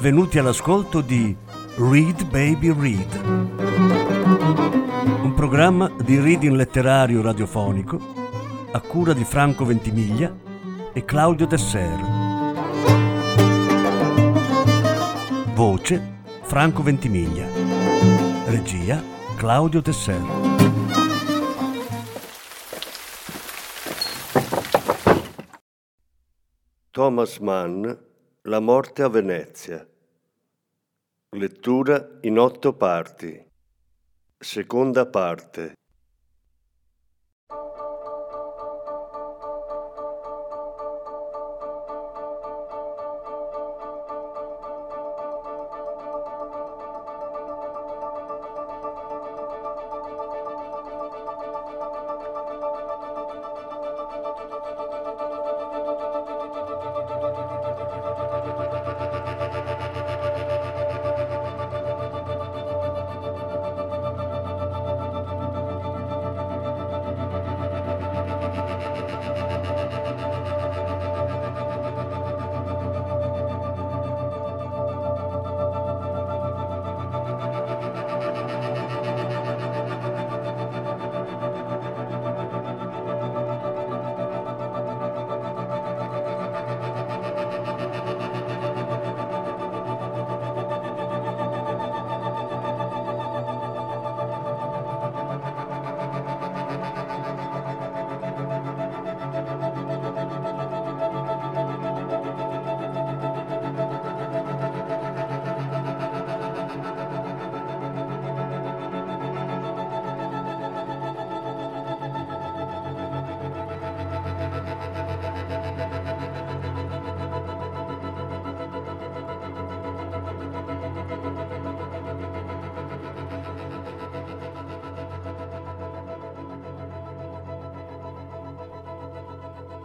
[0.00, 1.36] Benvenuti all'ascolto di
[1.76, 3.22] Read Baby Read,
[5.22, 7.98] un programma di reading letterario radiofonico
[8.72, 10.34] a cura di Franco Ventimiglia
[10.94, 11.98] e Claudio Desser.
[15.52, 17.46] Voce Franco Ventimiglia.
[18.46, 19.02] Regia
[19.36, 20.22] Claudio Tesser.
[26.90, 28.08] Thomas Mann
[28.44, 29.89] La morte a Venezia.
[31.36, 33.40] Lettura in otto parti.
[34.36, 35.74] Seconda parte.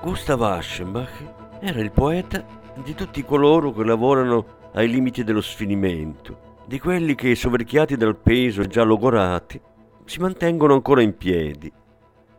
[0.06, 2.46] Gustav Aschenbach era il poeta
[2.76, 8.62] di tutti coloro che lavorano ai limiti dello sfinimento, di quelli che, soverchiati dal peso
[8.62, 9.60] e già logorati,
[10.06, 11.74] si mantengono ancora in piedi,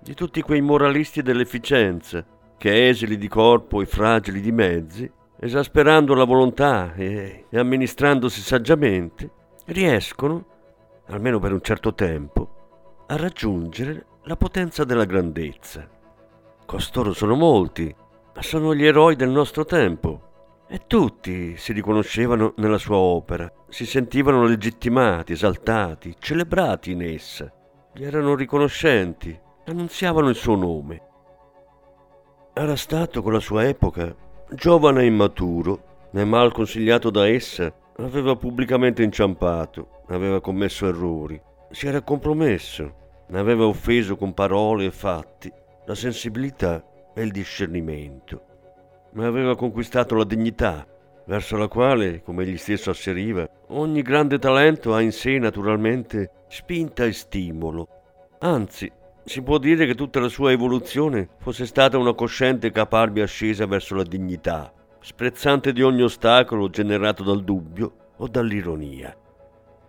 [0.00, 2.24] di tutti quei moralisti dell'efficienza
[2.56, 5.10] che, esili di corpo e fragili di mezzi,
[5.40, 9.28] esasperando la volontà e, e amministrandosi saggiamente,
[9.64, 10.46] riescono,
[11.06, 15.94] almeno per un certo tempo, a raggiungere la potenza della grandezza.
[16.66, 17.94] Costoro sono molti,
[18.34, 20.64] ma sono gli eroi del nostro tempo.
[20.68, 27.48] E tutti si riconoscevano nella sua opera, si sentivano legittimati, esaltati, celebrati in essa.
[27.94, 31.02] Gli erano riconoscenti, annunziavano il suo nome.
[32.52, 34.12] Era stato con la sua epoca
[34.50, 41.40] giovane e immaturo, né mal consigliato da essa, aveva pubblicamente inciampato, aveva commesso errori,
[41.70, 42.94] si era compromesso,
[43.28, 45.52] ne aveva offeso con parole e fatti
[45.86, 48.42] la sensibilità e il discernimento,
[49.12, 50.86] ma aveva conquistato la dignità,
[51.26, 57.04] verso la quale, come egli stesso asseriva, ogni grande talento ha in sé naturalmente spinta
[57.04, 57.88] e stimolo.
[58.40, 58.90] Anzi,
[59.24, 63.94] si può dire che tutta la sua evoluzione fosse stata una cosciente caparbia ascesa verso
[63.94, 69.16] la dignità, sprezzante di ogni ostacolo generato dal dubbio o dall'ironia.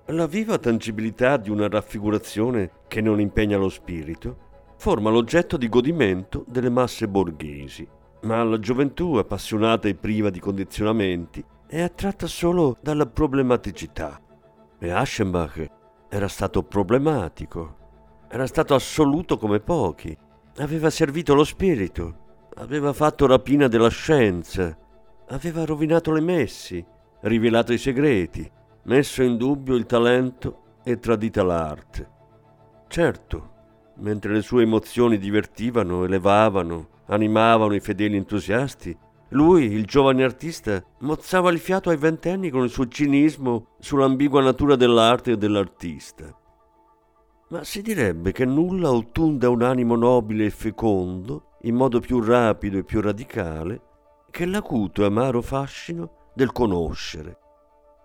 [0.07, 4.45] La viva tangibilità di una raffigurazione che non impegna lo spirito
[4.77, 7.87] forma l'oggetto di godimento delle masse borghesi,
[8.21, 14.19] ma la gioventù appassionata e priva di condizionamenti è attratta solo dalla problematicità.
[14.79, 15.65] E Aschenbach
[16.09, 17.75] era stato problematico,
[18.29, 20.15] era stato assoluto come pochi,
[20.57, 24.77] aveva servito lo spirito, aveva fatto rapina della scienza,
[25.29, 26.85] aveva rovinato le messi,
[27.21, 28.49] rivelato i segreti,
[28.83, 32.09] messo in dubbio il talento e tradita l'arte.
[32.87, 33.55] Certo,
[33.99, 38.97] mentre le sue emozioni divertivano, elevavano, animavano i fedeli entusiasti,
[39.31, 44.77] lui, il giovane artista, mozzava il fiato ai ventenni con il suo cinismo sull'ambigua natura
[44.77, 46.33] dell'arte e dell'artista.
[47.49, 52.77] Ma si direbbe che nulla ottunda un animo nobile e fecondo, in modo più rapido
[52.77, 53.81] e più radicale,
[54.31, 57.39] che l'acuto e amaro fascino del conoscere.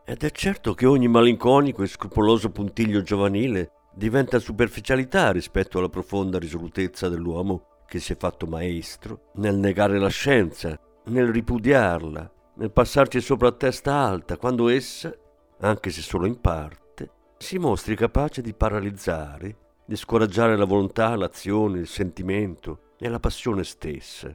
[0.05, 6.39] Ed è certo che ogni malinconico e scrupoloso puntiglio giovanile diventa superficialità rispetto alla profonda
[6.39, 13.21] risolutezza dell'uomo che si è fatto maestro nel negare la scienza, nel ripudiarla, nel passarci
[13.21, 15.15] sopra a testa alta quando essa,
[15.61, 21.81] anche se solo in parte, si mostri capace di paralizzare, di scoraggiare la volontà, l'azione,
[21.81, 24.35] il sentimento e la passione stessa.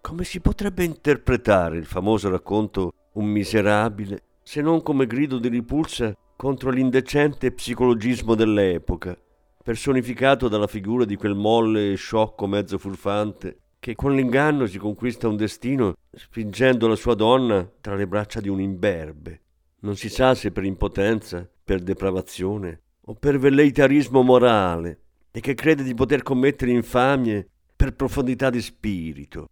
[0.00, 6.14] Come si potrebbe interpretare il famoso racconto un miserabile, se non come grido di ripulsa
[6.36, 9.18] contro l'indecente psicologismo dell'epoca,
[9.62, 15.28] personificato dalla figura di quel molle e sciocco mezzo furfante che con l'inganno si conquista
[15.28, 19.40] un destino spingendo la sua donna tra le braccia di un imberbe.
[19.80, 25.00] Non si sa se per impotenza, per depravazione o per velleitarismo morale
[25.30, 27.46] e che crede di poter commettere infamie
[27.76, 29.48] per profondità di spirito.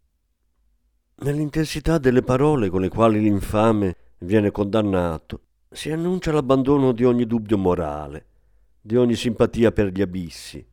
[1.17, 5.41] Nell'intensità delle parole con le quali l'infame viene condannato,
[5.73, 8.27] si annuncia l'abbandono di ogni dubbio morale,
[8.81, 10.65] di ogni simpatia per gli abissi,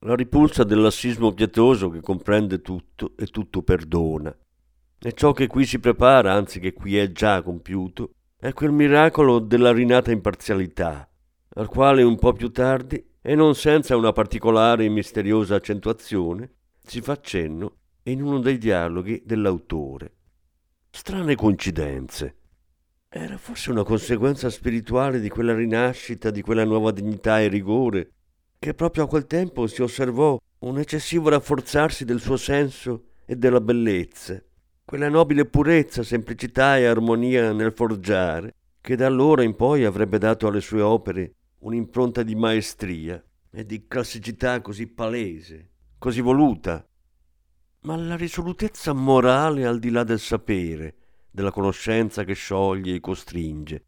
[0.00, 4.36] la ripulsa del lassismo pietoso che comprende tutto e tutto perdona.
[4.98, 9.38] E ciò che qui si prepara, anzi che qui è già compiuto, è quel miracolo
[9.38, 11.08] della rinata imparzialità,
[11.54, 16.50] al quale un po' più tardi, e non senza una particolare e misteriosa accentuazione,
[16.82, 20.14] si fa cenno in uno dei dialoghi dell'autore.
[20.90, 22.38] Strane coincidenze.
[23.14, 28.12] Era forse una conseguenza spirituale di quella rinascita, di quella nuova dignità e rigore,
[28.58, 33.60] che proprio a quel tempo si osservò un eccessivo rafforzarsi del suo senso e della
[33.60, 34.42] bellezza,
[34.82, 40.46] quella nobile purezza, semplicità e armonia nel forgiare, che da allora in poi avrebbe dato
[40.46, 45.68] alle sue opere un'impronta di maestria e di classicità così palese,
[45.98, 46.82] così voluta.
[47.80, 50.94] Ma la risolutezza morale al di là del sapere,
[51.32, 53.84] della conoscenza che scioglie e costringe,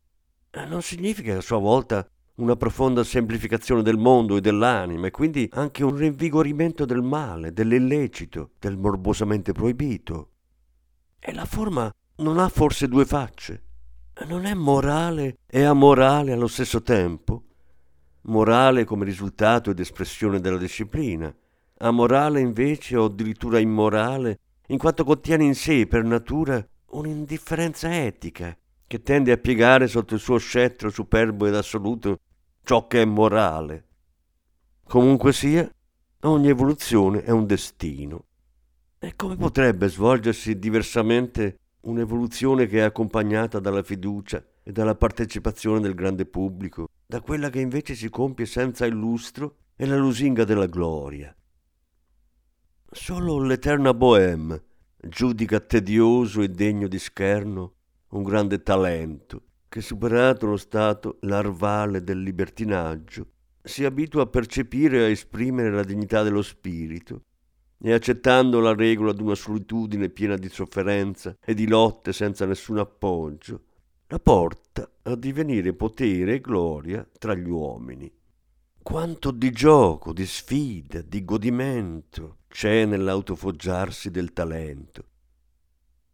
[0.50, 5.49] eh, non significa a sua volta una profonda semplificazione del mondo e dell'anima e quindi
[5.52, 10.31] anche un rinvigorimento del male, dell'illecito, del morbosamente proibito.
[11.20, 13.62] E la forma non ha forse due facce?
[14.26, 17.44] Non è morale e amorale allo stesso tempo?
[18.25, 21.35] morale come risultato ed espressione della disciplina,
[21.79, 24.38] amorale invece o addirittura immorale,
[24.69, 28.56] in quanto contiene in sé per natura un'indifferenza etica
[28.87, 32.19] che tende a piegare sotto il suo scettro superbo ed assoluto
[32.62, 33.87] ciò che è morale.
[34.85, 35.69] Comunque sia,
[36.20, 38.25] ogni evoluzione è un destino.
[38.99, 45.94] E come potrebbe svolgersi diversamente un'evoluzione che è accompagnata dalla fiducia e dalla partecipazione del
[45.94, 50.67] grande pubblico, da quella che invece si compie senza il lustro e la lusinga della
[50.67, 51.35] gloria.
[52.90, 54.62] Solo l'eterna Bohème
[55.08, 57.74] giudica tedioso e degno di scherno
[58.10, 63.26] un grande talento che, superato lo stato larvale del libertinaggio,
[63.62, 67.22] si abitua a percepire e a esprimere la dignità dello spirito
[67.82, 73.64] e accettando la regola d'una solitudine piena di sofferenza e di lotte senza nessun appoggio,
[74.06, 78.10] la porta a divenire potere e gloria tra gli uomini.
[78.82, 85.04] Quanto di gioco, di sfida, di godimento c'è nell'autofoggiarsi del talento.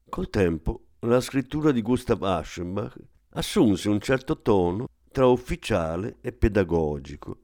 [0.09, 2.97] Col tempo la scrittura di Gustav Aschenbach
[3.33, 7.41] assunse un certo tono tra ufficiale e pedagogico.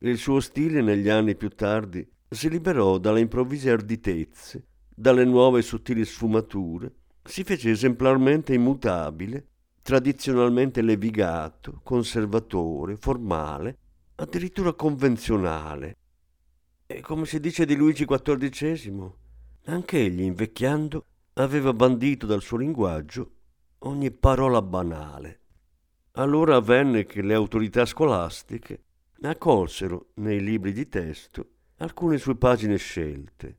[0.00, 6.04] Il suo stile negli anni più tardi si liberò dalle improvvise arditezze, dalle nuove sottili
[6.04, 6.92] sfumature,
[7.24, 9.46] si fece esemplarmente immutabile
[9.80, 13.78] tradizionalmente levigato, conservatore, formale,
[14.16, 15.96] addirittura convenzionale.
[16.88, 19.12] E come si dice di Luigi XIV,
[19.64, 23.32] anche egli, invecchiando, aveva bandito dal suo linguaggio
[23.80, 25.40] ogni parola banale.
[26.12, 28.84] Allora avvenne che le autorità scolastiche
[29.22, 33.56] accolsero nei libri di testo alcune sue pagine scelte.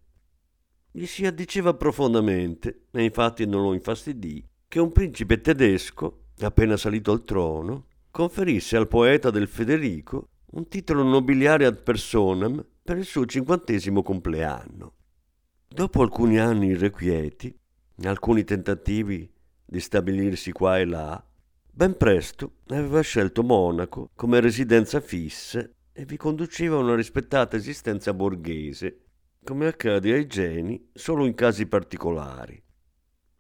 [0.90, 7.12] Gli si addiceva profondamente, e infatti non lo infastidì, che un principe tedesco, appena salito
[7.12, 13.26] al trono, conferisse al poeta del Federico un titolo nobiliare ad personam per il suo
[13.26, 14.94] cinquantesimo compleanno.
[15.68, 17.54] Dopo alcuni anni irrequieti,
[18.04, 19.30] alcuni tentativi
[19.66, 21.22] di stabilirsi qua e là,
[21.70, 29.02] ben presto aveva scelto Monaco come residenza fissa e vi conduceva una rispettata esistenza borghese,
[29.44, 32.64] come accade ai geni solo in casi particolari.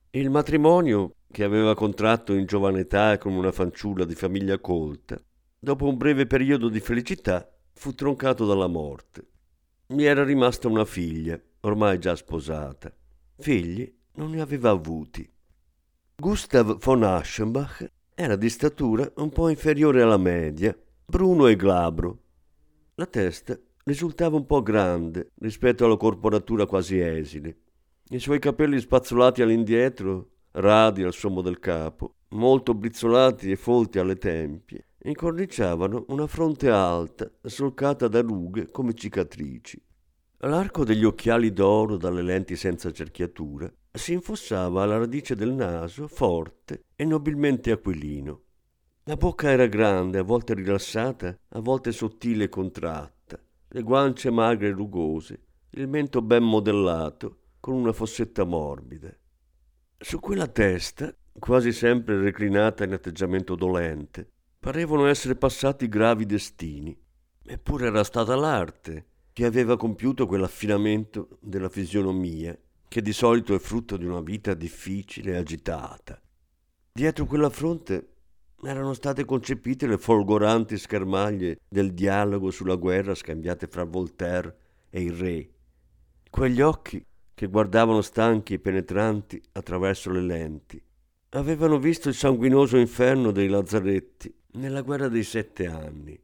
[0.09, 5.17] Il matrimonio che aveva contratto in giovane età con una fanciulla di famiglia colta,
[5.57, 9.35] dopo un breve periodo di felicità fu troncato dalla morte.
[9.89, 12.93] Mi era rimasta una figlia, ormai già sposata.
[13.37, 15.29] Figli non ne aveva avuti.
[16.13, 22.23] Gustav von Aschenbach era di statura un po' inferiore alla media, bruno e glabro.
[22.95, 27.57] La testa risultava un po' grande rispetto alla corporatura quasi esile.
[28.09, 34.17] I suoi capelli spazzolati all'indietro radi al sommo del capo, molto brizzolati e folti alle
[34.17, 39.81] tempie, incorniciavano una fronte alta, solcata da rughe come cicatrici.
[40.41, 46.85] L'arco degli occhiali d'oro dalle lenti senza cerchiatura si infossava alla radice del naso, forte
[46.95, 48.43] e nobilmente aquilino.
[49.05, 54.67] La bocca era grande, a volte rilassata, a volte sottile e contratta, le guance magre
[54.67, 59.11] e rugose, il mento ben modellato, con una fossetta morbida.
[59.97, 66.97] Su quella testa, quasi sempre reclinata in atteggiamento dolente, parevano essere passati gravi destini.
[67.45, 73.97] Eppure era stata l'arte che aveva compiuto quell'affinamento della fisionomia che di solito è frutto
[73.97, 76.19] di una vita difficile e agitata.
[76.91, 78.13] Dietro quella fronte
[78.63, 84.57] erano state concepite le folgoranti schermaglie del dialogo sulla guerra scambiate fra Voltaire
[84.89, 85.49] e il re.
[86.29, 90.81] Quegli occhi che guardavano stanchi e penetranti attraverso le lenti
[91.29, 96.19] avevano visto il sanguinoso inferno dei lazzaretti nella guerra dei sette anni.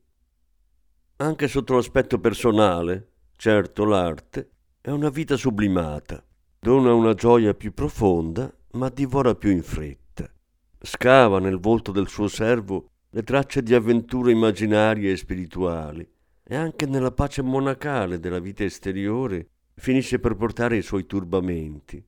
[1.17, 4.49] Anche sotto l'aspetto personale, certo l'arte
[4.81, 6.23] è una vita sublimata,
[6.59, 10.29] dona una gioia più profonda, ma divora più in fretta.
[10.79, 16.09] Scava nel volto del suo servo le tracce di avventure immaginarie e spirituali.
[16.45, 22.03] E anche nella pace monacale della vita esteriore finisce per portare i suoi turbamenti,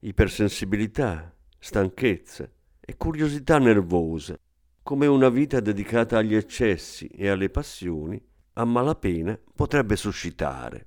[0.00, 4.38] ipersensibilità, stanchezza e curiosità nervosa,
[4.82, 8.22] come una vita dedicata agli eccessi e alle passioni
[8.54, 10.86] a malapena potrebbe suscitare.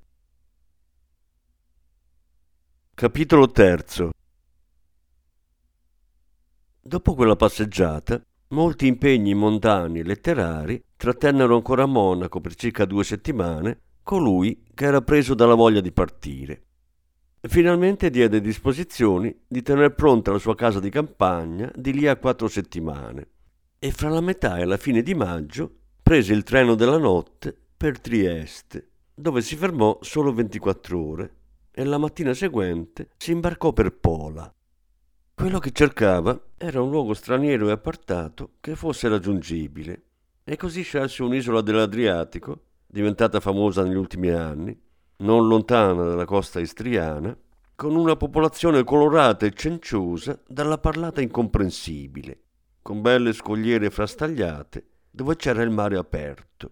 [2.94, 4.12] Capitolo terzo
[6.82, 13.04] Dopo quella passeggiata, molti impegni mondani e letterari trattennero ancora a Monaco per circa due
[13.04, 16.69] settimane colui che era preso dalla voglia di partire.
[17.42, 22.50] Finalmente diede disposizioni di tener pronta la sua casa di campagna di lì a quattro
[22.50, 23.28] settimane
[23.80, 28.02] e fra la metà e la fine di maggio prese il treno della notte per
[28.02, 31.34] Trieste, dove si fermò solo 24 ore
[31.72, 34.54] e la mattina seguente si imbarcò per Pola.
[35.34, 40.04] Quello che cercava era un luogo straniero e appartato che fosse raggiungibile
[40.44, 44.78] e così scelse un'isola dell'Adriatico, diventata famosa negli ultimi anni,
[45.20, 47.36] non lontana dalla costa istriana,
[47.76, 52.42] con una popolazione colorata e cenciosa dalla parlata incomprensibile,
[52.82, 56.72] con belle scogliere frastagliate dove c'era il mare aperto.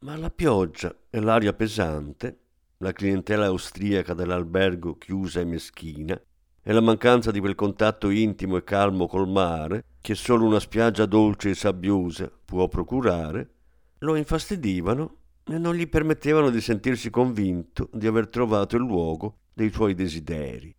[0.00, 2.38] Ma la pioggia e l'aria pesante,
[2.78, 6.20] la clientela austriaca dell'albergo chiusa e meschina,
[6.62, 11.06] e la mancanza di quel contatto intimo e calmo col mare che solo una spiaggia
[11.06, 13.50] dolce e sabbiosa può procurare,
[13.98, 19.72] lo infastidivano e non gli permettevano di sentirsi convinto di aver trovato il luogo dei
[19.72, 20.74] suoi desideri.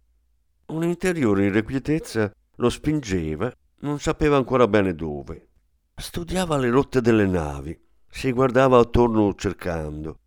[0.68, 5.48] Un'interiore irrequietezza lo spingeva, non sapeva ancora bene dove.
[5.96, 7.78] Studiava le rotte delle navi,
[8.08, 10.20] si guardava attorno cercando,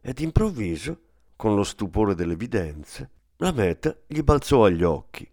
[0.00, 1.00] ed improvviso,
[1.36, 5.28] con lo stupore dell'evidenza, la meta gli balzò agli occhi.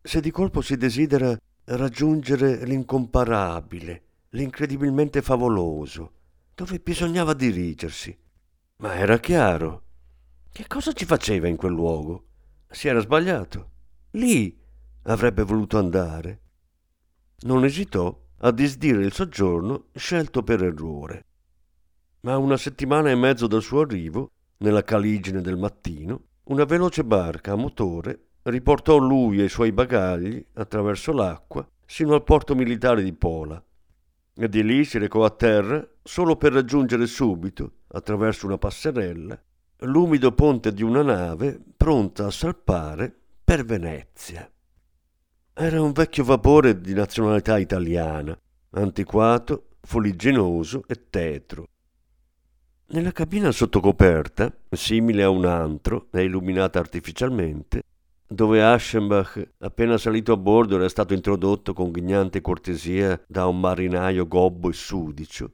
[0.00, 6.12] Se di colpo si desidera raggiungere l'incomparabile, l'incredibilmente favoloso,
[6.54, 8.16] dove bisognava dirigersi.
[8.76, 9.82] Ma era chiaro.
[10.50, 12.26] Che cosa ci faceva in quel luogo?
[12.68, 13.70] Si era sbagliato.
[14.12, 14.56] Lì
[15.02, 16.40] avrebbe voluto andare.
[17.40, 21.26] Non esitò a disdire il soggiorno scelto per errore.
[22.20, 27.52] Ma una settimana e mezzo dal suo arrivo, nella caligine del mattino, una veloce barca
[27.52, 33.12] a motore riportò lui e i suoi bagagli attraverso l'acqua sino al porto militare di
[33.14, 33.62] Pola
[34.36, 39.42] e di lì si recò a terra solo per raggiungere subito, attraverso una passerella,
[39.78, 44.48] l'umido ponte di una nave pronta a salpare per Venezia.
[45.54, 48.38] Era un vecchio vapore di nazionalità italiana,
[48.70, 51.68] antiquato, fuligginoso e tetro,
[52.86, 57.82] nella cabina sottocoperta, simile a un antro e illuminata artificialmente,
[58.26, 64.28] dove Aschenbach, appena salito a bordo, era stato introdotto con ghignante cortesia da un marinaio
[64.28, 65.50] gobbo e sudicio,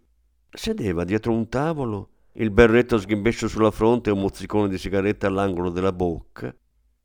[0.51, 5.71] sedeva dietro un tavolo, il berretto sghimbescio sulla fronte e un mozzicone di sigaretta all'angolo
[5.71, 6.55] della bocca,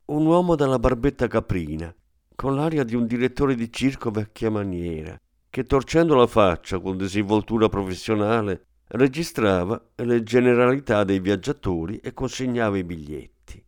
[0.06, 1.94] un uomo dalla barbetta caprina,
[2.34, 7.68] con l'aria di un direttore di circo vecchia maniera, che torcendo la faccia con disinvoltura
[7.68, 13.64] professionale registrava le generalità dei viaggiatori e consegnava i biglietti.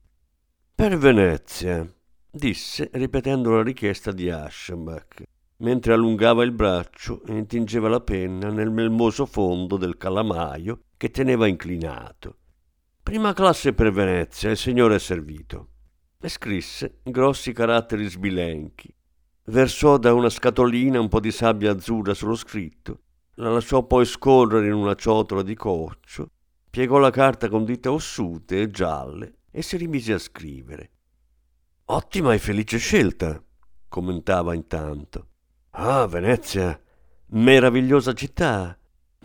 [0.75, 1.93] Per Venezia,
[2.31, 5.23] disse ripetendo la richiesta di Aschenbach,
[5.59, 11.47] mentre allungava il braccio e intingeva la penna nel melmoso fondo del calamaio che teneva
[11.47, 12.37] inclinato.
[13.03, 15.69] Prima classe per Venezia, il signore è servito.
[16.21, 18.93] E scrisse grossi caratteri sbilenchi.
[19.45, 23.03] Versò da una scatolina un po' di sabbia azzurra sullo scritto
[23.39, 26.31] la lasciò poi scorrere in una ciotola di coccio,
[26.69, 30.91] piegò la carta con dita ossute e gialle e si rimise a scrivere.
[31.87, 33.41] Ottima e felice scelta,
[33.89, 35.28] commentava intanto.
[35.81, 36.77] Ah, Venezia,
[37.27, 38.77] meravigliosa città,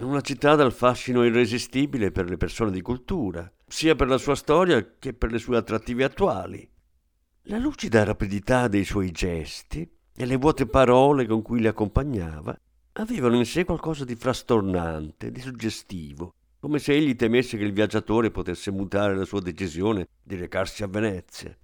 [0.01, 4.97] una città dal fascino irresistibile per le persone di cultura, sia per la sua storia
[4.99, 6.69] che per le sue attrattive attuali.
[7.45, 12.55] La lucida rapidità dei suoi gesti e le vuote parole con cui li accompagnava
[12.93, 18.29] avevano in sé qualcosa di frastornante, di suggestivo, come se egli temesse che il viaggiatore
[18.29, 21.57] potesse mutare la sua decisione di recarsi a Venezia.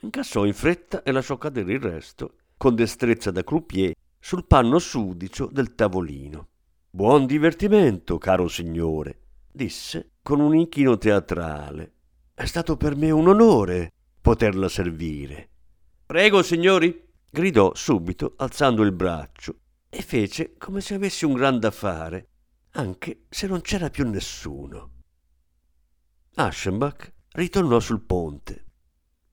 [0.00, 3.94] Incassò in fretta e lasciò cadere il resto, con destrezza da croupier,
[4.24, 6.50] sul panno sudicio del tavolino.
[6.88, 11.94] Buon divertimento, caro signore, disse con un inchino teatrale.
[12.32, 15.50] È stato per me un onore poterla servire.
[16.06, 19.58] Prego, signori, gridò subito, alzando il braccio,
[19.90, 22.28] e fece come se avesse un gran da fare,
[22.74, 24.90] anche se non c'era più nessuno.
[26.36, 28.66] Aschenbach ritornò sul ponte.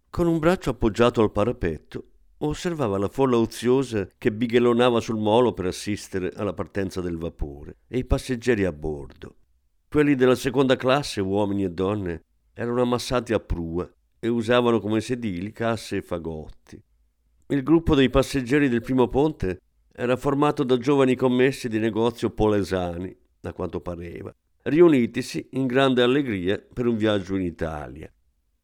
[0.10, 2.06] Con un braccio appoggiato al parapetto,
[2.48, 7.98] osservava la folla oziosa che bighelonava sul molo per assistere alla partenza del vapore e
[7.98, 9.36] i passeggeri a bordo.
[9.90, 15.52] Quelli della seconda classe, uomini e donne, erano ammassati a prua e usavano come sedili
[15.52, 16.82] casse e fagotti.
[17.48, 19.60] Il gruppo dei passeggeri del primo ponte
[19.92, 26.62] era formato da giovani commessi di negozio polesani, da quanto pareva, riunitisi in grande allegria
[26.74, 28.12] per un viaggio in Italia.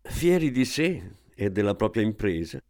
[0.01, 2.62] Fieri di sé e della propria impresa,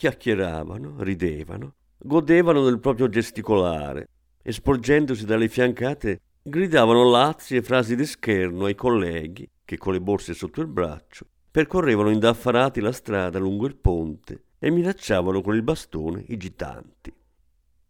[0.00, 4.08] chiacchieravano, ridevano, godevano del proprio gesticolare
[4.40, 10.00] e sporgendosi dalle fiancate gridavano lazzi e frasi di scherno ai colleghi che con le
[10.00, 15.62] borse sotto il braccio percorrevano indaffarati la strada lungo il ponte e minacciavano con il
[15.62, 17.12] bastone i gitanti.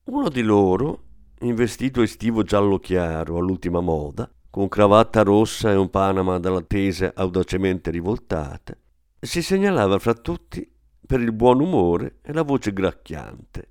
[0.07, 1.05] Uno di loro,
[1.43, 7.13] in vestito estivo giallo chiaro all'ultima moda, con cravatta rossa e un panama dalla tesa
[7.15, 8.77] audacemente rivoltata,
[9.21, 10.69] si segnalava fra tutti
[11.07, 13.69] per il buon umore e la voce gracchiante.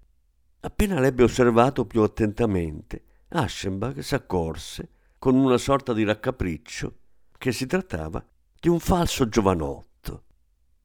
[0.61, 6.95] Appena l'ebbe osservato più attentamente, Aschenbach s'accorse, con una sorta di raccapriccio,
[7.37, 8.23] che si trattava
[8.59, 10.23] di un falso giovanotto.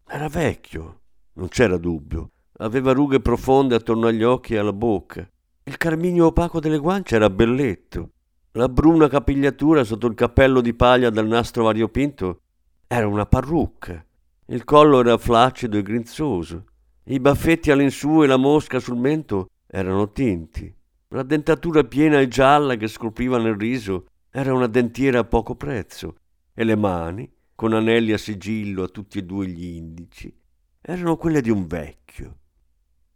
[0.07, 1.01] Era vecchio,
[1.35, 5.29] non c'era dubbio, aveva rughe profonde attorno agli occhi e alla bocca.
[5.65, 8.11] Il carminio opaco delle guance era belletto.
[8.53, 12.43] La bruna capigliatura sotto il cappello di paglia dal nastro variopinto
[12.87, 14.05] era una parrucca
[14.47, 16.67] il collo era flaccido e grinzoso.
[17.05, 20.75] I baffetti all'insù e la mosca sul mento erano tinti.
[21.09, 26.17] La dentatura piena e gialla che scopriva nel riso era una dentiera a poco prezzo
[26.53, 30.35] e le mani, con anelli a sigillo a tutti e due gli indici,
[30.81, 32.39] erano quelle di un vecchio.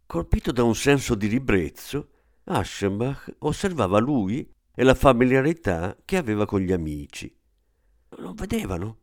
[0.05, 2.09] Colpito da un senso di ribrezzo,
[2.45, 7.31] Aschenbach osservava lui e la familiarità che aveva con gli amici.
[8.17, 8.97] Non vedevano,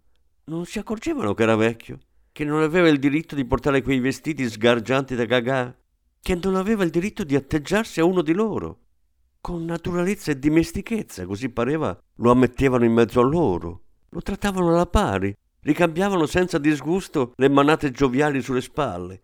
[0.45, 1.99] non si accorgevano che era vecchio
[2.37, 5.75] che non aveva il diritto di portare quei vestiti sgargianti da gagà,
[6.21, 8.81] che non aveva il diritto di atteggiarsi a uno di loro.
[9.41, 14.85] Con naturalezza e dimestichezza, così pareva, lo ammettevano in mezzo a loro, lo trattavano alla
[14.85, 19.23] pari, ricambiavano senza disgusto le manate gioviali sulle spalle.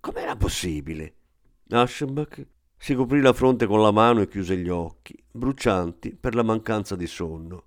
[0.00, 1.14] Com'era possibile?
[1.68, 2.44] Aschenbach
[2.76, 6.96] si coprì la fronte con la mano e chiuse gli occhi, brucianti per la mancanza
[6.96, 7.66] di sonno.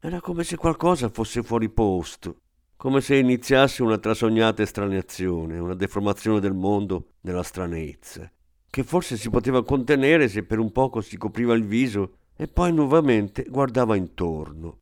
[0.00, 2.40] Era come se qualcosa fosse fuori posto,
[2.80, 8.32] come se iniziasse una trasognata estraneazione, una deformazione del mondo nella stranezza,
[8.70, 12.72] che forse si poteva contenere se per un poco si copriva il viso e poi
[12.72, 14.78] nuovamente guardava intorno.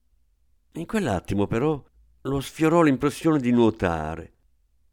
[0.75, 1.85] In quell'attimo però
[2.21, 4.33] lo sfiorò l'impressione di nuotare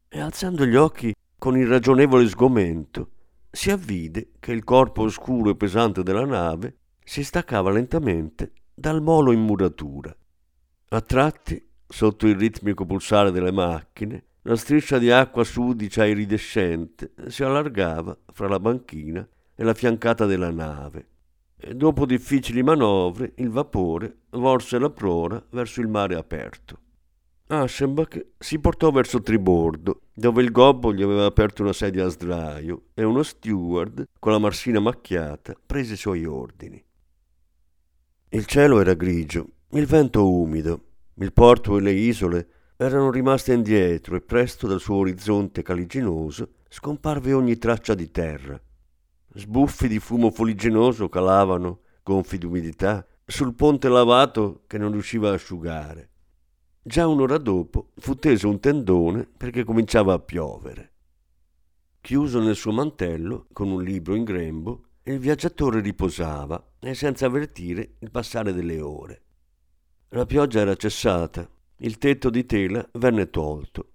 [0.10, 3.10] e alzando gli occhi con irragionevole sgomento
[3.52, 9.32] si avvide che il corpo oscuro e pesante della nave si staccava lentamente dal molo
[9.32, 10.12] in muratura.
[10.88, 17.14] A tratti Sotto il ritmico pulsare delle macchine, la striscia di acqua sudicia e iridescente
[17.28, 21.08] si allargava fra la banchina e la fiancata della nave.
[21.58, 26.80] E dopo difficili manovre, il vapore volse la prora verso il mare aperto.
[27.48, 32.86] Aschenbach si portò verso tribordo, dove il gobbo gli aveva aperto una sedia a sdraio
[32.96, 36.84] e uno steward, con la marsina macchiata, prese i suoi ordini.
[38.30, 40.85] Il cielo era grigio, il vento umido,
[41.18, 47.32] il porto e le isole erano rimaste indietro e presto dal suo orizzonte caliginoso scomparve
[47.32, 48.62] ogni traccia di terra.
[49.34, 56.10] Sbuffi di fumo fuligginoso calavano, gonfi d'umidità, sul ponte lavato che non riusciva a asciugare.
[56.82, 60.92] Già un'ora dopo fu teso un tendone perché cominciava a piovere.
[62.02, 67.96] Chiuso nel suo mantello, con un libro in grembo, il viaggiatore riposava e senza avvertire
[68.00, 69.25] il passare delle ore.
[70.10, 73.92] La pioggia era cessata, il tetto di tela venne tolto.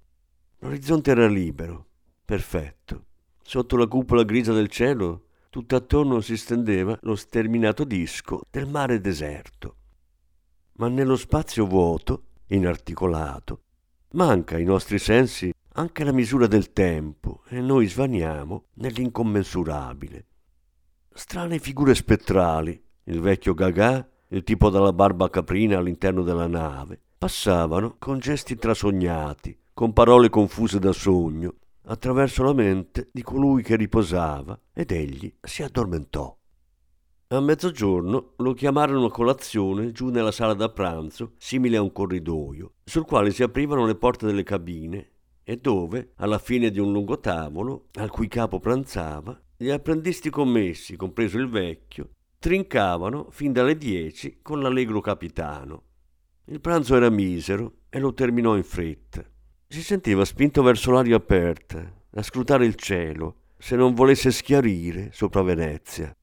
[0.59, 1.87] L'orizzonte era libero,
[2.25, 3.07] perfetto.
[3.42, 9.01] Sotto la cupola grigia del cielo, tutto attorno si stendeva lo sterminato disco del mare
[9.01, 9.77] deserto.
[10.75, 13.62] Ma nello spazio vuoto, inarticolato,
[14.12, 20.27] manca ai nostri sensi anche la misura del tempo e noi svaniamo nell'incommensurabile.
[21.12, 27.97] Strane figure spettrali, il vecchio Gagà, il tipo dalla barba caprina all'interno della nave, passavano
[27.99, 31.55] con gesti trasognati, con parole confuse da sogno,
[31.87, 36.37] attraverso la mente di colui che riposava ed egli si addormentò.
[37.33, 42.75] A mezzogiorno lo chiamarono a colazione giù nella sala da pranzo, simile a un corridoio,
[42.85, 45.11] sul quale si aprivano le porte delle cabine
[45.43, 50.97] e dove, alla fine di un lungo tavolo, al cui capo pranzava, gli apprendisti commessi,
[50.97, 55.83] compreso il vecchio, trincavano fin dalle dieci con l'allegro capitano.
[56.46, 59.22] Il pranzo era misero e lo terminò in fretta.
[59.68, 65.42] Si sentiva spinto verso l'aria aperta, a scrutare il cielo, se non volesse schiarire sopra
[65.42, 66.16] Venezia.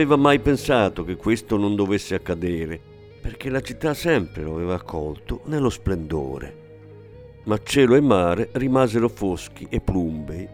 [0.00, 2.78] Aveva mai pensato che questo non dovesse accadere,
[3.20, 7.40] perché la città sempre lo aveva accolto nello splendore.
[7.46, 10.48] Ma cielo e mare rimasero foschi e plumbei.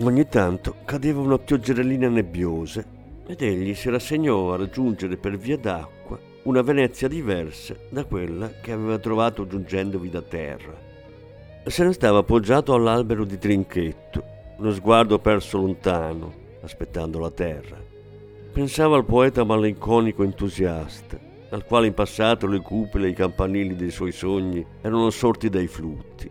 [0.00, 2.84] Ogni tanto cadeva una pioggerellina nebbiosa
[3.28, 8.72] ed egli si rassegnò a raggiungere per via d'acqua una Venezia diversa da quella che
[8.72, 10.76] aveva trovato giungendovi da terra.
[11.64, 14.24] Se ne stava appoggiato all'albero di trinchetto,
[14.56, 17.89] lo sguardo perso lontano, aspettando la terra.
[18.52, 21.16] Pensava al poeta malinconico entusiasta,
[21.50, 25.68] al quale in passato le cupole e i campanili dei suoi sogni erano sorti dai
[25.68, 26.28] flutti.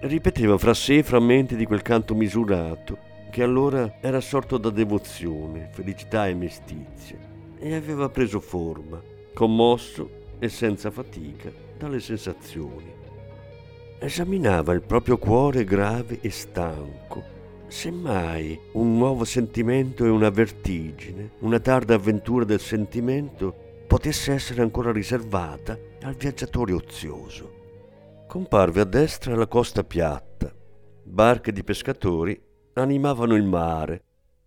[0.00, 2.96] Ripeteva fra sé frammenti di quel canto misurato,
[3.30, 7.18] che allora era sorto da devozione, felicità e mestizia,
[7.58, 8.98] e aveva preso forma,
[9.34, 12.94] commosso e senza fatica dalle sensazioni.
[13.98, 17.35] Esaminava il proprio cuore grave e stanco,
[17.68, 23.54] Semmai un nuovo sentimento e una vertigine, una tarda avventura del sentimento
[23.88, 28.24] potesse essere ancora riservata al viaggiatore ozioso.
[28.28, 30.54] Comparve a destra la costa piatta.
[31.02, 32.40] Barche di pescatori
[32.74, 34.02] animavano il mare.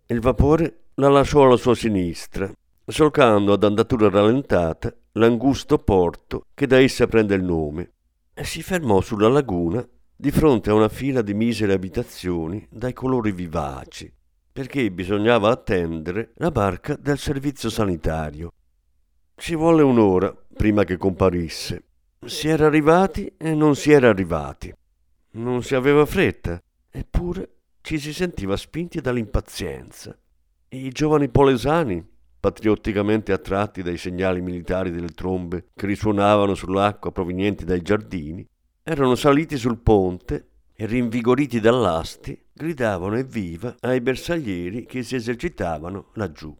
[0.06, 2.50] Il vapore la lasciò alla sua sinistra,
[2.86, 7.92] solcando ad andatura rallentata l'angusto porto che da essa prende il nome,
[8.32, 9.86] e si fermò sulla laguna
[10.20, 14.12] di fronte a una fila di misere abitazioni dai colori vivaci,
[14.52, 18.52] perché bisognava attendere la barca del servizio sanitario.
[19.34, 21.84] Ci volle un'ora prima che comparisse.
[22.22, 24.70] Si era arrivati e non si era arrivati.
[25.32, 30.14] Non si aveva fretta, eppure ci si sentiva spinti dall'impazienza.
[30.68, 32.06] I giovani polesani,
[32.38, 38.46] patriotticamente attratti dai segnali militari delle trombe che risuonavano sull'acqua provenienti dai giardini,
[38.90, 46.52] erano saliti sul ponte e rinvigoriti dall'asti gridavano evviva ai bersaglieri che si esercitavano laggiù.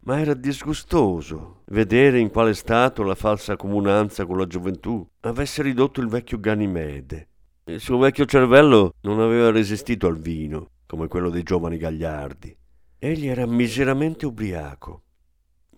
[0.00, 6.00] Ma era disgustoso vedere in quale stato la falsa comunanza con la gioventù avesse ridotto
[6.00, 7.28] il vecchio Ganimede.
[7.66, 12.54] Il suo vecchio cervello non aveva resistito al vino, come quello dei giovani gagliardi.
[12.98, 15.02] Egli era miseramente ubriaco.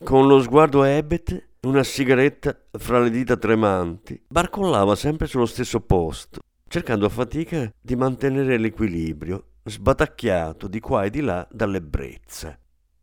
[0.02, 6.40] Con lo sguardo ebete una sigaretta fra le dita tremanti, barcollava sempre sullo stesso posto,
[6.68, 12.56] cercando a fatica di mantenere l'equilibrio, sbatacchiato di qua e di là dall'ebbrezza.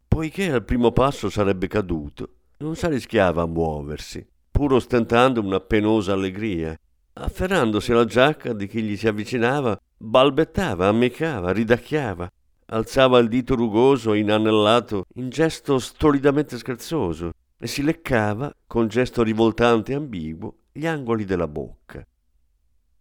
[0.08, 6.78] Poiché al primo passo sarebbe caduto, non s'arrischiava a muoversi, pur ostentando una penosa allegria.
[7.16, 12.30] Afferrandosi alla giacca di chi gli si avvicinava, balbettava, ammicava, ridacchiava,
[12.68, 17.32] alzava il dito rugoso e inanellato in gesto stolidamente scherzoso
[17.64, 22.06] e si leccava, con gesto rivoltante e ambiguo, gli angoli della bocca.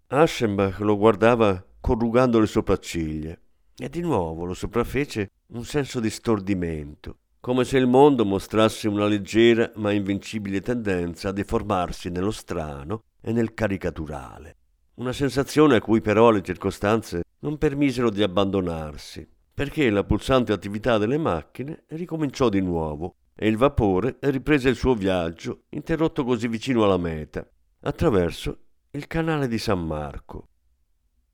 [0.07, 3.37] Aschenbach lo guardava corrugando le sopracciglia.
[3.77, 9.07] E di nuovo lo sopraffece un senso di stordimento, come se il mondo mostrasse una
[9.07, 14.59] leggera ma invincibile tendenza a deformarsi nello strano e nel caricaturale.
[14.95, 20.99] Una sensazione a cui però le circostanze non permisero di abbandonarsi, perché la pulsante attività
[20.99, 26.85] delle macchine ricominciò di nuovo e il vapore riprese il suo viaggio, interrotto così vicino
[26.85, 27.47] alla meta,
[27.81, 28.59] attraverso
[28.91, 30.49] il canale di San Marco.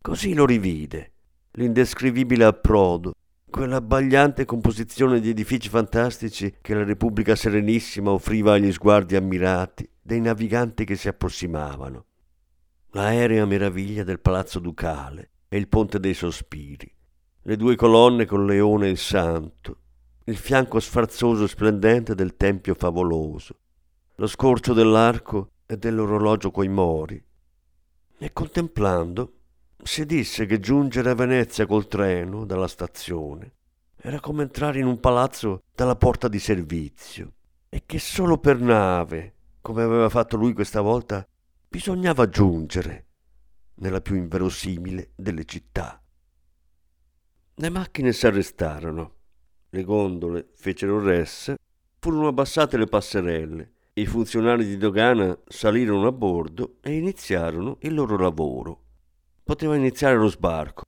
[0.00, 1.12] Così lo rivide,
[1.52, 3.12] l'indescrivibile approdo,
[3.50, 10.84] quell'abbagliante composizione di edifici fantastici che la Repubblica Serenissima offriva agli sguardi ammirati dei naviganti
[10.84, 12.04] che si approssimavano.
[12.92, 16.90] L'aerea meraviglia del Palazzo Ducale e il Ponte dei Sospiri,
[17.42, 19.80] le due colonne con Leone e il Santo,
[20.28, 23.58] il fianco sfarzoso e splendente del Tempio favoloso,
[24.16, 27.22] lo scorcio dell'arco e dell'orologio coi mori.
[28.18, 29.32] E contemplando,
[29.82, 33.52] si disse che giungere a Venezia col treno dalla stazione
[34.00, 37.32] era come entrare in un palazzo dalla porta di servizio
[37.68, 41.26] e che solo per nave, come aveva fatto lui questa volta,
[41.68, 43.06] bisognava giungere
[43.74, 46.00] nella più inverosimile delle città.
[47.54, 49.16] Le macchine si arrestarono,
[49.70, 51.56] le gondole fecero ressa,
[51.98, 58.16] furono abbassate le passerelle, i funzionari di dogana salirono a bordo e iniziarono il loro
[58.16, 58.82] lavoro
[59.48, 60.82] poteva iniziare lo sbarco.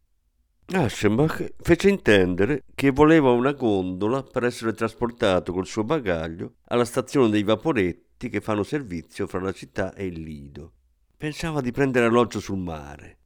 [0.66, 7.30] Aschenbach fece intendere che voleva una gondola per essere trasportato col suo bagaglio alla stazione
[7.30, 10.72] dei vaporetti che fanno servizio fra la città e il lido.
[11.16, 13.16] Pensava di prendere alloggio sul mare.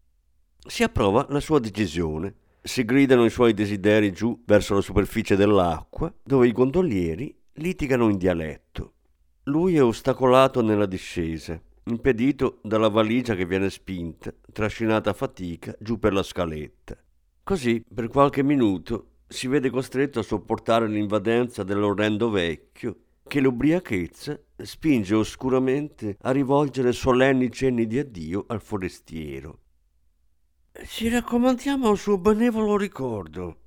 [0.64, 2.36] Si approva la sua decisione.
[2.66, 8.16] Si gridano i suoi desideri giù verso la superficie dell'acqua, dove i gondolieri litigano in
[8.16, 8.92] dialetto.
[9.44, 15.98] Lui è ostacolato nella discesa impedito dalla valigia che viene spinta, trascinata a fatica giù
[15.98, 16.96] per la scaletta.
[17.42, 22.96] Così, per qualche minuto, si vede costretto a sopportare l'invadenza dell'orrendo vecchio
[23.28, 29.58] che l'ubriachezza spinge oscuramente a rivolgere solenni cenni di addio al forestiero.
[30.82, 33.58] Ci raccomandiamo al suo benevolo ricordo.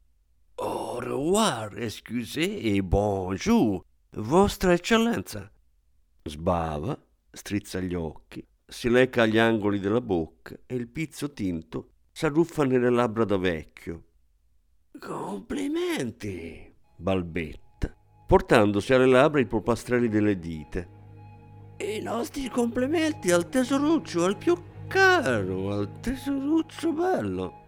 [0.56, 3.82] Au revoir, excusez et bonjour,
[4.17, 5.50] Vostra Eccellenza.
[6.26, 7.00] Sbava
[7.32, 12.89] strizza gli occhi, si lecca agli angoli della bocca e il pizzo tinto s'arruffa nelle
[12.89, 14.04] labbra da vecchio.
[15.00, 17.96] Complimenti, balbetta,
[18.28, 20.86] portandosi alle labbra i polpastrelli delle dita.
[21.78, 27.65] I nostri complimenti al tesoruccio, al più caro, al tesoruccio bello.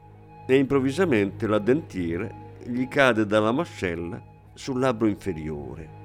[0.48, 2.28] E improvvisamente la dentiera
[2.66, 4.22] gli cade dalla mascella
[4.54, 5.98] sul labbro inferiore.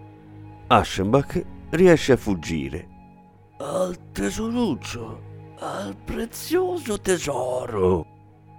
[0.67, 2.93] Aschenbach riesce a fuggire
[3.59, 5.21] al tesoruccio,
[5.61, 8.07] al prezioso tesoro.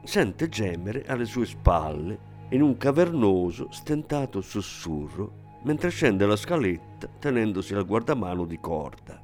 [0.03, 7.73] Sente gemere alle sue spalle in un cavernoso, stentato sussurro mentre scende la scaletta tenendosi
[7.73, 9.19] al guardamano di corda.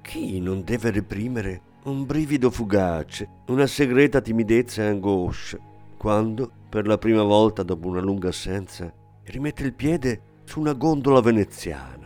[0.00, 5.58] Chi non deve reprimere un brivido fugace, una segreta timidezza e angoscia,
[5.96, 8.92] quando, per la prima volta dopo una lunga assenza,
[9.24, 12.05] rimette il piede su una gondola veneziana?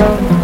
[0.00, 0.39] Thank you.